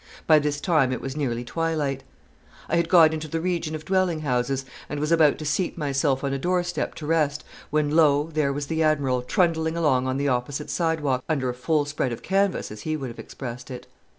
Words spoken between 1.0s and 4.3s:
nearly twilight. I had got into the region of dwelling